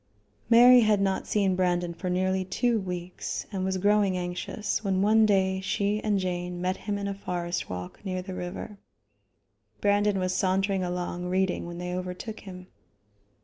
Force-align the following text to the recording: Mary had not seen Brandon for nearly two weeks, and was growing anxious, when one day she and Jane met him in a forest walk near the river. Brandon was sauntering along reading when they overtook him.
Mary 0.49 0.79
had 0.79 0.99
not 0.99 1.27
seen 1.27 1.55
Brandon 1.55 1.93
for 1.93 2.09
nearly 2.09 2.43
two 2.43 2.79
weeks, 2.79 3.45
and 3.51 3.63
was 3.63 3.77
growing 3.77 4.17
anxious, 4.17 4.83
when 4.83 5.03
one 5.03 5.27
day 5.27 5.61
she 5.61 6.03
and 6.03 6.17
Jane 6.17 6.59
met 6.59 6.75
him 6.75 6.97
in 6.97 7.07
a 7.07 7.13
forest 7.13 7.69
walk 7.69 8.03
near 8.03 8.23
the 8.23 8.33
river. 8.33 8.79
Brandon 9.79 10.17
was 10.17 10.33
sauntering 10.33 10.83
along 10.83 11.25
reading 11.25 11.67
when 11.67 11.77
they 11.77 11.93
overtook 11.93 12.39
him. 12.39 12.65